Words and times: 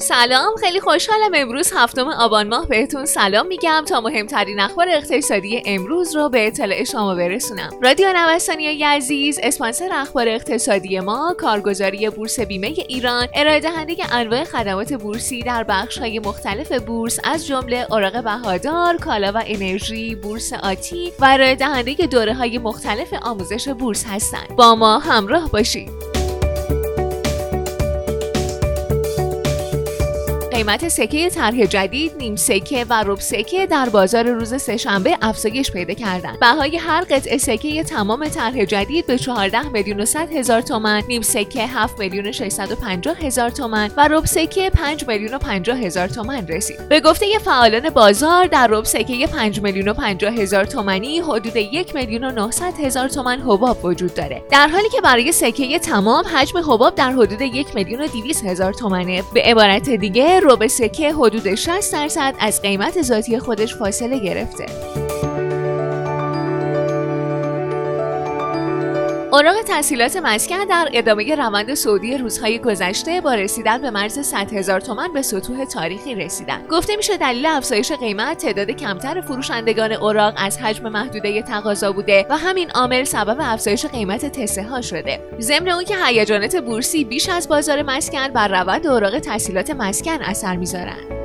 سلام 0.00 0.56
خیلی 0.60 0.80
خوشحالم 0.80 1.30
امروز 1.34 1.72
هفتم 1.76 2.08
آبان 2.08 2.48
ماه 2.48 2.68
بهتون 2.68 3.06
سلام 3.06 3.46
میگم 3.46 3.84
تا 3.88 4.00
مهمترین 4.00 4.60
اخبار 4.60 4.88
اقتصادی 4.88 5.62
امروز 5.66 6.16
رو 6.16 6.28
به 6.28 6.46
اطلاع 6.46 6.84
شما 6.84 7.14
برسونم. 7.14 7.70
رادیو 7.82 8.06
نوستانی 8.16 8.82
عزیز 8.82 9.38
اسپانسر 9.42 9.88
اخبار 9.92 10.28
اقتصادی 10.28 11.00
ما 11.00 11.34
کارگزاری 11.38 12.10
بورس 12.10 12.40
بیمه 12.40 12.66
ایران 12.66 13.28
ارائه 13.34 13.60
دهنده 13.60 14.14
انواع 14.14 14.44
خدمات 14.44 14.92
بورسی 14.92 15.42
در 15.42 15.64
بخش 15.64 15.98
های 15.98 16.18
مختلف 16.18 16.72
بورس 16.72 17.20
از 17.24 17.46
جمله 17.46 17.86
اوراق 17.90 18.24
بهادار 18.24 18.96
کالا 18.96 19.32
و 19.34 19.42
انرژی 19.46 20.14
بورس 20.14 20.52
آتی 20.52 21.12
و 21.20 21.24
ارائه 21.24 21.54
دهنده 21.54 21.94
دوره 21.94 22.34
های 22.34 22.58
مختلف 22.58 23.12
آموزش 23.22 23.68
بورس 23.68 24.04
هستند. 24.06 24.56
با 24.56 24.74
ما 24.74 24.98
همراه 24.98 25.50
باشید. 25.50 25.97
قیمت 30.58 30.88
سکه 30.88 31.30
طرح 31.30 31.66
جدید 31.66 32.12
نیم 32.18 32.36
سکه 32.36 32.86
و 32.90 33.04
رب 33.06 33.20
سکه 33.20 33.66
در 33.66 33.88
بازار 33.88 34.30
روز 34.30 34.62
سهشنبه 34.62 35.18
افزایش 35.22 35.72
پیدا 35.72 35.94
کردند. 35.94 36.40
بهای 36.40 36.76
هر 36.76 37.00
قطعه 37.00 37.38
سکه 37.38 37.84
تمام 37.84 38.28
طرح 38.28 38.64
جدید 38.64 39.06
به 39.06 39.18
14 39.18 39.68
میلیون 39.68 40.00
و 40.00 40.04
100 40.04 40.32
هزار 40.32 40.60
تومان، 40.60 41.02
نیم 41.08 41.22
سکه 41.22 41.66
7 41.66 41.98
میلیون 41.98 42.26
و 42.26 42.32
650 42.32 43.16
هزار 43.16 43.50
تومان 43.50 43.90
و 43.96 44.08
رب 44.08 44.24
سکه 44.24 44.70
5 44.70 45.08
میلیون 45.08 45.34
و 45.34 45.38
50 45.38 45.78
هزار 45.78 46.08
تومان 46.08 46.48
رسید. 46.48 46.88
به 46.88 47.00
گفته 47.00 47.26
فعالان 47.44 47.90
بازار 47.90 48.46
در 48.46 48.66
رب 48.66 48.84
سکه 48.84 49.26
5 49.26 49.62
میلیون 49.62 49.88
و 49.88 49.92
50 49.92 50.34
هزار 50.34 50.64
تومانی 50.64 51.18
حدود 51.18 51.56
1 51.56 51.94
میلیون 51.94 52.24
و 52.24 52.30
900 52.30 52.80
هزار 52.80 53.08
تومان 53.08 53.40
حباب 53.40 53.84
وجود 53.84 54.14
داره. 54.14 54.42
در 54.50 54.68
حالی 54.68 54.88
که 54.88 55.00
برای 55.00 55.32
سکه 55.32 55.78
تمام 55.78 56.24
حجم 56.24 56.58
حباب 56.58 56.94
در 56.94 57.12
حدود 57.12 57.40
1 57.40 57.74
میلیون 57.74 58.00
و 58.00 58.06
200 58.06 58.44
هزار 58.44 58.72
تومانه. 58.72 59.22
به 59.34 59.42
عبارت 59.42 59.90
دیگه 59.90 60.40
رب 60.48 60.66
سکه 60.66 61.12
حدود 61.12 61.54
60 61.54 61.92
درصد 61.92 62.34
از 62.40 62.62
قیمت 62.62 63.02
ذاتی 63.02 63.38
خودش 63.38 63.74
فاصله 63.74 64.18
گرفته. 64.18 65.07
اوراق 69.32 69.62
تحصیلات 69.62 70.16
مسکن 70.16 70.64
در 70.64 70.88
ادامه 70.92 71.34
روند 71.34 71.74
سعودی 71.74 72.18
روزهای 72.18 72.58
گذشته 72.58 73.20
با 73.20 73.34
رسیدن 73.34 73.82
به 73.82 73.90
مرز 73.90 74.18
100 74.18 74.52
هزار 74.52 74.80
تومن 74.80 75.12
به 75.12 75.22
سطوح 75.22 75.64
تاریخی 75.64 76.14
رسیدن. 76.14 76.66
گفته 76.70 76.96
میشه 76.96 77.16
دلیل 77.16 77.46
افزایش 77.46 77.92
قیمت 77.92 78.38
تعداد 78.38 78.70
کمتر 78.70 79.20
فروشندگان 79.20 79.92
اوراق 79.92 80.34
از 80.36 80.58
حجم 80.58 80.88
محدوده 80.88 81.42
تقاضا 81.42 81.92
بوده 81.92 82.26
و 82.30 82.36
همین 82.36 82.70
عامل 82.70 83.04
سبب 83.04 83.36
افزایش 83.40 83.86
قیمت 83.86 84.26
تسه 84.26 84.62
ها 84.62 84.80
شده. 84.80 85.20
ضمن 85.40 85.68
اون 85.68 85.84
که 85.84 85.96
هیجانات 86.04 86.56
بورسی 86.56 87.04
بیش 87.04 87.28
از 87.28 87.48
بازار 87.48 87.82
مسکن 87.82 88.28
بر 88.28 88.48
روند 88.60 88.86
اوراق 88.86 89.18
تحصیلات 89.18 89.70
مسکن 89.70 90.22
اثر 90.22 90.56
می‌ذارن. 90.56 91.17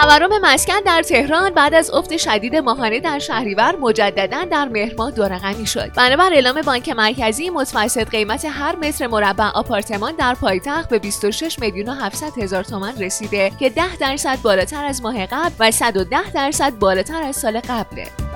تورم 0.00 0.30
مسکن 0.42 0.80
در 0.86 1.02
تهران 1.02 1.54
بعد 1.54 1.74
از 1.74 1.90
افت 1.90 2.16
شدید 2.16 2.56
ماهانه 2.56 3.00
در 3.00 3.18
شهریور 3.18 3.76
مجددا 3.76 4.44
در 4.44 4.68
مهر 4.68 4.94
ماه 4.98 5.10
دو 5.10 5.24
رقمی 5.24 5.66
شد. 5.66 5.92
بنابر 5.96 6.32
اعلام 6.32 6.62
بانک 6.62 6.88
مرکزی 6.88 7.50
متوسط 7.50 8.08
قیمت 8.08 8.44
هر 8.44 8.76
متر 8.76 9.06
مربع 9.06 9.44
آپارتمان 9.44 10.12
در 10.16 10.34
پایتخت 10.34 10.88
به 10.88 10.98
26 10.98 11.58
میلیون 11.58 11.88
و 11.88 11.92
700 11.92 12.38
هزار 12.38 12.64
تومان 12.64 12.96
رسیده 12.98 13.52
که 13.58 13.70
10 13.70 13.96
درصد 13.96 14.42
بالاتر 14.42 14.84
از 14.84 15.02
ماه 15.02 15.26
قبل 15.26 15.54
و 15.58 15.70
110 15.70 16.32
درصد 16.34 16.78
بالاتر 16.78 17.22
از 17.22 17.36
سال 17.36 17.60
قبله. 17.60 18.29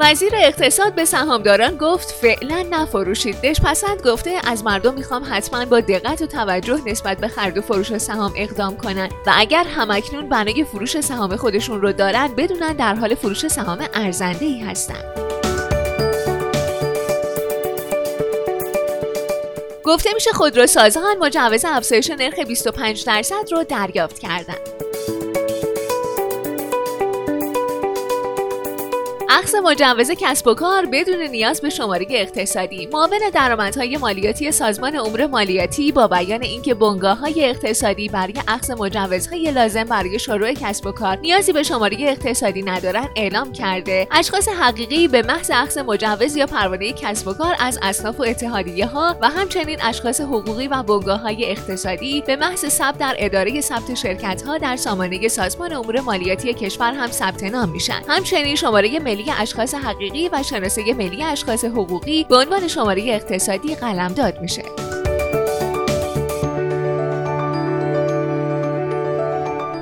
وزیر 0.00 0.32
اقتصاد 0.34 0.94
به 0.94 1.04
سهامداران 1.04 1.76
گفت 1.76 2.10
فعلا 2.10 2.66
نفروشید. 2.70 3.40
دش 3.40 3.60
پسند 3.60 4.02
گفته 4.02 4.40
از 4.44 4.64
مردم 4.64 4.94
می‌خوام 4.94 5.26
حتما 5.30 5.64
با 5.64 5.80
دقت 5.80 6.22
و 6.22 6.26
توجه 6.26 6.80
نسبت 6.86 7.18
به 7.18 7.28
خرید 7.28 7.58
و 7.58 7.60
فروش 7.60 7.98
سهام 7.98 8.32
اقدام 8.36 8.76
کنند 8.76 9.10
و 9.26 9.32
اگر 9.36 9.64
همکنون 9.64 10.28
بنای 10.28 10.64
فروش 10.64 11.00
سهام 11.00 11.36
خودشون 11.36 11.80
رو 11.80 11.92
دارن 11.92 12.28
بدونن 12.36 12.72
در 12.72 12.94
حال 12.94 13.14
فروش 13.14 13.48
سهام 13.48 13.78
ارزنده 13.94 14.44
ای 14.44 14.60
هستن. 14.60 15.02
گفته 19.84 20.10
میشه 20.14 20.30
خودروسازان 20.32 21.18
مجوز 21.20 21.64
افزایش 21.64 22.10
نرخ 22.10 22.38
25 22.38 23.04
درصد 23.04 23.52
رو 23.52 23.64
دریافت 23.64 24.18
کردند. 24.18 24.77
اخذ 29.30 29.54
مجوز 29.54 30.10
کسب 30.10 30.46
و 30.46 30.54
کار 30.54 30.86
بدون 30.86 31.22
نیاز 31.22 31.60
به 31.60 31.70
شماره 31.70 32.06
اقتصادی. 32.10 32.86
معاون 32.86 33.18
درآمدهای 33.34 33.96
مالیاتی 33.96 34.52
سازمان 34.52 34.96
امور 34.96 35.26
مالیاتی 35.26 35.92
با 35.92 36.08
بیان 36.08 36.42
اینکه 36.42 36.74
بنگاه 36.74 37.18
های 37.18 37.44
اقتصادی 37.44 38.08
برای 38.08 38.34
اخذ 38.48 38.70
مجوزهای 38.70 39.50
لازم 39.50 39.84
برای 39.84 40.18
شروع 40.18 40.52
کسب 40.52 40.86
و 40.86 40.92
کار 40.92 41.16
نیازی 41.16 41.52
به 41.52 41.62
شماره 41.62 41.96
اقتصادی 42.00 42.62
ندارند 42.62 43.08
اعلام 43.16 43.52
کرده. 43.52 44.08
اشخاص 44.10 44.48
حقیقی 44.48 45.08
به 45.08 45.22
محض 45.22 45.50
اخذ 45.54 45.78
مجوز 45.78 46.36
یا 46.36 46.46
پروانه 46.46 46.92
کسب 46.92 47.28
و 47.28 47.32
کار 47.32 47.56
از 47.58 47.78
اصناف 47.82 48.20
و 48.20 48.22
اتحادیه 48.22 48.86
ها 48.86 49.16
و 49.22 49.28
همچنین 49.28 49.78
اشخاص 49.82 50.20
حقوقی 50.20 50.68
و 50.68 50.82
بنگاه 50.82 51.20
های 51.20 51.44
اقتصادی 51.44 52.22
به 52.26 52.36
محض 52.36 52.66
ثبت 52.66 52.98
در 52.98 53.16
اداره 53.18 53.60
ثبت 53.60 53.94
شرکت 53.94 54.42
ها 54.42 54.58
در 54.58 54.76
سامانه 54.76 55.28
سازمان 55.28 55.72
امور 55.72 56.00
مالیاتی 56.00 56.54
کشور 56.54 56.92
هم 56.92 57.10
ثبت 57.10 57.42
نام 57.44 57.68
میشن. 57.68 58.02
همچنین 58.08 58.54
شماره 58.54 58.98
ملی 58.98 59.27
اشخاص 59.38 59.74
حقیقی 59.74 60.28
و 60.28 60.42
شناسه 60.42 60.94
ملی 60.94 61.22
اشخاص 61.22 61.64
حقوقی 61.64 62.24
به 62.24 62.36
عنوان 62.36 62.68
شماره 62.68 63.02
اقتصادی 63.02 63.74
قلمداد 63.74 64.40
میشه. 64.40 64.62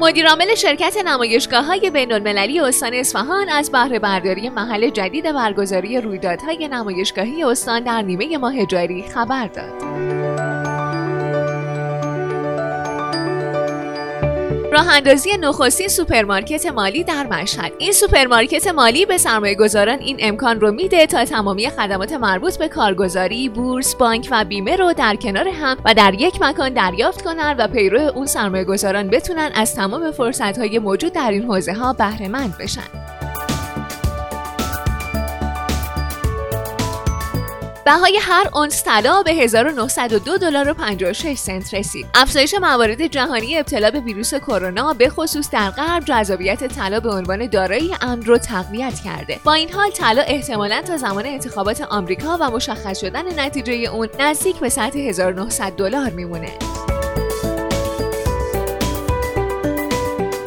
مدیرعامل 0.01 0.55
شرکت 0.55 0.97
نمایشگاه 1.05 1.65
های 1.65 1.91
بین 1.91 2.13
المللی 2.13 2.61
استان 2.61 2.95
اصفهان 2.95 3.49
از 3.49 3.71
بهره 3.71 3.99
برداری 3.99 4.49
محل 4.49 4.91
جدید 4.91 5.33
برگزاری 5.33 6.01
رویدادهای 6.01 6.69
نمایشگاهی 6.69 7.45
استان 7.45 7.81
در 7.81 8.03
نیمه 8.03 8.39
ماه 8.39 8.67
جاری 8.67 9.03
خبر 9.03 9.47
داد. 9.47 10.46
راه 14.73 14.97
اندازی 14.97 15.31
نخستین 15.41 15.89
سوپرمارکت 15.89 16.67
مالی 16.67 17.05
در 17.05 17.27
مشهد. 17.27 17.73
این 17.79 17.93
سوپرمارکت 17.93 18.67
مالی 18.67 19.07
به 19.07 19.19
سرمایه 19.19 19.55
گذاران 19.55 19.99
این 19.99 20.17
امکان 20.21 20.61
رو 20.61 20.73
میده 20.73 21.07
تا 21.07 21.25
تمامی 21.25 21.71
خدمات 21.71 22.13
مربوط 22.13 22.59
به 22.59 22.69
کارگزاری 22.69 23.49
بورس 23.49 23.95
بانک 23.95 24.29
و 24.31 24.45
بیمه 24.45 24.77
رو 24.77 24.93
در 24.93 25.17
کنار 25.17 25.49
هم 25.49 25.77
و 25.85 25.95
در 25.95 26.15
یک 26.15 26.43
مکان 26.43 26.73
دریافت 26.73 27.23
کنند 27.23 27.57
و 27.59 27.69
پیرو 27.69 28.01
اون 28.01 28.27
سرمایه 28.27 28.65
گذاران 28.65 29.09
بتونن 29.09 29.51
از 29.55 29.75
تمام 29.75 30.11
فرصت 30.11 30.59
های 30.59 30.79
موجود 30.79 31.13
در 31.13 31.31
این 31.31 31.43
حوزه 31.43 31.73
ها 31.73 31.93
بهره 31.93 32.29
مند 32.29 32.59
بشن. 32.59 33.06
بهای 37.87 38.19
هر 38.23 38.49
اونس 38.55 38.85
طلا 38.85 39.23
به 39.23 39.33
1902 39.33 40.39
دلار 40.39 40.71
و 40.71 40.75
56 40.75 41.39
سنت 41.39 41.75
رسید. 41.75 42.07
افزایش 42.15 42.55
موارد 42.55 43.07
جهانی 43.07 43.59
ابتلا 43.59 43.91
به 43.91 44.01
ویروس 44.01 44.35
کرونا 44.35 44.93
به 44.93 45.09
خصوص 45.09 45.51
در 45.51 45.71
غرب 45.71 46.05
جذابیت 46.05 46.65
طلا 46.65 47.01
به 47.01 47.11
عنوان 47.11 47.47
دارایی 47.47 47.95
امن 48.01 48.23
رو 48.23 48.39
تقویت 48.39 49.01
کرده. 49.01 49.41
با 49.45 49.53
این 49.53 49.73
حال 49.73 49.91
طلا 49.91 50.23
احتمالا 50.23 50.83
تا 50.83 50.97
زمان 50.97 51.27
انتخابات 51.27 51.81
آمریکا 51.81 52.39
و 52.41 52.51
مشخص 52.51 53.01
شدن 53.01 53.41
نتیجه 53.41 53.73
اون 53.73 54.09
نزدیک 54.21 54.57
به 54.57 54.69
سطح 54.69 54.99
1900 54.99 55.73
دلار 55.73 56.11
میمونه. 56.11 56.59